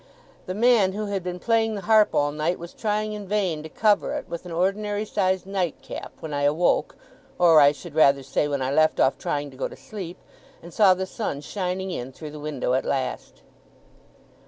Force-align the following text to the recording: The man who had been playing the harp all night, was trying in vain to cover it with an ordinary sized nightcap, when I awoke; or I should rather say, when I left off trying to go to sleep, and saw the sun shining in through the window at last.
The 0.47 0.55
man 0.55 0.93
who 0.93 1.05
had 1.05 1.21
been 1.21 1.37
playing 1.37 1.75
the 1.75 1.81
harp 1.81 2.15
all 2.15 2.31
night, 2.31 2.57
was 2.57 2.73
trying 2.73 3.13
in 3.13 3.27
vain 3.27 3.61
to 3.61 3.69
cover 3.69 4.13
it 4.15 4.27
with 4.27 4.47
an 4.47 4.51
ordinary 4.51 5.05
sized 5.05 5.45
nightcap, 5.45 6.11
when 6.21 6.33
I 6.33 6.41
awoke; 6.41 6.95
or 7.37 7.59
I 7.59 7.71
should 7.71 7.93
rather 7.93 8.23
say, 8.23 8.47
when 8.47 8.63
I 8.63 8.71
left 8.71 8.99
off 8.99 9.19
trying 9.19 9.51
to 9.51 9.57
go 9.57 9.67
to 9.67 9.75
sleep, 9.77 10.17
and 10.63 10.73
saw 10.73 10.95
the 10.95 11.05
sun 11.05 11.41
shining 11.41 11.91
in 11.91 12.11
through 12.13 12.31
the 12.31 12.39
window 12.39 12.73
at 12.73 12.83
last. 12.83 13.43